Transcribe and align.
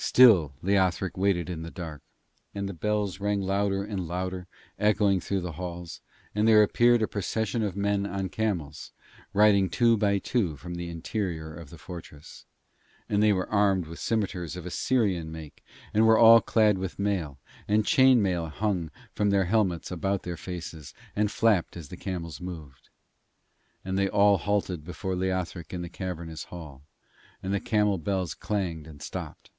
Still 0.00 0.52
Leothric 0.62 1.16
waited 1.16 1.50
in 1.50 1.62
the 1.62 1.72
dark, 1.72 2.02
and 2.54 2.68
the 2.68 2.72
bells 2.72 3.18
rang 3.18 3.40
louder 3.42 3.82
and 3.82 4.06
louder, 4.06 4.46
echoing 4.78 5.18
through 5.18 5.40
the 5.40 5.50
halls, 5.58 6.00
and 6.36 6.46
there 6.46 6.62
appeared 6.62 7.02
a 7.02 7.08
procession 7.08 7.64
of 7.64 7.74
men 7.74 8.06
on 8.06 8.28
camels 8.28 8.92
riding 9.32 9.68
two 9.68 9.96
by 9.96 10.18
two 10.18 10.54
from 10.56 10.76
the 10.76 10.88
interior 10.88 11.52
of 11.52 11.70
the 11.70 11.78
fortress, 11.78 12.46
and 13.08 13.20
they 13.20 13.32
were 13.32 13.50
armed 13.50 13.88
with 13.88 13.98
scimitars 13.98 14.54
of 14.54 14.64
Assyrian 14.66 15.32
make 15.32 15.64
and 15.92 16.06
were 16.06 16.16
all 16.16 16.40
clad 16.40 16.78
with 16.78 17.00
mail, 17.00 17.40
and 17.66 17.84
chain 17.84 18.22
mail 18.22 18.46
hung 18.46 18.92
from 19.16 19.30
their 19.30 19.46
helmets 19.46 19.90
about 19.90 20.22
their 20.22 20.36
faces, 20.36 20.94
and 21.16 21.28
flapped 21.32 21.76
as 21.76 21.88
the 21.88 21.96
camels 21.96 22.40
moved. 22.40 22.88
And 23.84 23.98
they 23.98 24.08
all 24.08 24.38
halted 24.38 24.84
before 24.84 25.16
Leothric 25.16 25.72
in 25.74 25.82
the 25.82 25.88
cavernous 25.88 26.44
hall, 26.44 26.84
and 27.42 27.52
the 27.52 27.58
camel 27.58 27.98
bells 27.98 28.34
clanged 28.34 28.86
and 28.86 29.02
stopped. 29.02 29.50